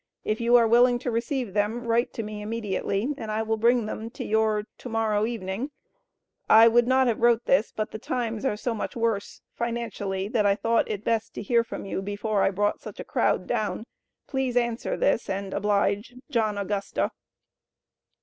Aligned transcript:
If 0.25 0.41
you 0.41 0.55
are 0.55 0.67
willing 0.67 0.97
to 0.97 1.11
Receve 1.11 1.53
them 1.53 1.85
write 1.85 2.11
to 2.13 2.23
me 2.23 2.41
imediately 2.41 3.13
and 3.19 3.29
I 3.29 3.43
will 3.43 3.55
bring 3.55 3.85
them 3.85 4.09
to 4.09 4.25
your 4.25 4.63
To 4.79 4.89
morrow 4.89 5.27
Evening 5.27 5.69
I 6.49 6.67
would 6.67 6.87
not 6.87 7.05
Have 7.05 7.19
wrote 7.21 7.45
this 7.45 7.71
But 7.71 7.91
the 7.91 7.99
Times 7.99 8.43
are 8.43 8.57
so 8.57 8.73
much 8.73 8.95
worse 8.95 9.41
Financialy 9.55 10.27
that 10.31 10.43
I 10.43 10.55
thought 10.55 10.89
It 10.89 11.03
best 11.03 11.35
to 11.35 11.43
hear 11.43 11.63
From 11.63 11.85
you 11.85 12.01
Before 12.01 12.41
I 12.41 12.49
Brought 12.49 12.81
such 12.81 12.99
a 12.99 13.03
Crowd 13.05 13.45
Down 13.45 13.85
Pleas 14.25 14.57
Answer 14.57 14.97
this 14.97 15.29
and 15.29 15.53
Oblige 15.53 16.15
JOHN 16.31 16.57
AUGUSTA. 16.57 17.11